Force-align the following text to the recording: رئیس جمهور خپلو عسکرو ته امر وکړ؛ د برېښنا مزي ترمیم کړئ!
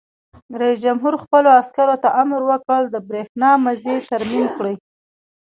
رئیس 0.59 0.79
جمهور 0.85 1.13
خپلو 1.23 1.49
عسکرو 1.61 1.95
ته 2.03 2.09
امر 2.21 2.41
وکړ؛ 2.49 2.81
د 2.89 2.95
برېښنا 3.07 3.49
مزي 3.63 3.97
ترمیم 4.09 4.45
کړئ! 4.57 4.75